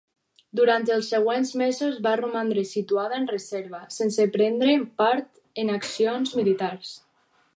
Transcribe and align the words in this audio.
Durant 0.59 0.85
els 0.93 1.09
següents 1.13 1.51
mesos 1.61 1.99
va 2.07 2.13
romandre 2.21 2.63
situada 2.69 3.19
en 3.23 3.29
reserva, 3.33 3.83
sense 3.97 4.27
prendre 4.39 4.75
part 5.03 5.29
en 5.65 5.73
accions 5.77 6.37
militars. 6.41 6.97